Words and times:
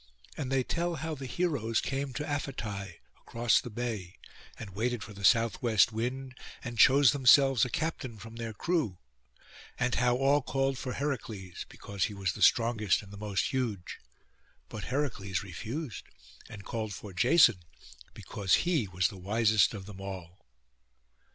And 0.35 0.51
they 0.51 0.63
tell 0.63 0.95
how 0.95 1.13
the 1.13 1.27
heroes 1.27 1.79
came 1.79 2.11
to 2.13 2.25
Aphetai, 2.25 2.95
across 3.19 3.61
the 3.61 3.69
bay, 3.69 4.17
and 4.57 4.71
waited 4.71 5.03
for 5.03 5.13
the 5.13 5.23
south 5.23 5.61
west 5.61 5.91
wind, 5.91 6.35
and 6.63 6.79
chose 6.79 7.11
themselves 7.11 7.65
a 7.65 7.69
captain 7.69 8.17
from 8.17 8.37
their 8.37 8.51
crew: 8.51 8.97
and 9.77 9.93
how 9.93 10.15
all 10.17 10.41
called 10.41 10.79
for 10.79 10.93
Heracles, 10.93 11.67
because 11.69 12.05
he 12.05 12.15
was 12.15 12.31
the 12.31 12.41
strongest 12.41 13.03
and 13.03 13.15
most 13.19 13.53
huge; 13.53 13.99
but 14.69 14.85
Heracles 14.85 15.43
refused, 15.43 16.05
and 16.49 16.65
called 16.65 16.95
for 16.95 17.13
Jason, 17.13 17.59
because 18.15 18.55
he 18.65 18.87
was 18.87 19.09
the 19.09 19.17
wisest 19.19 19.75
of 19.75 19.85
them 19.85 20.01
all. 20.01 20.39